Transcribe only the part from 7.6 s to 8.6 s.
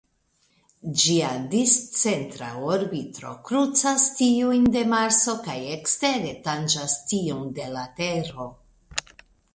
de la Tero.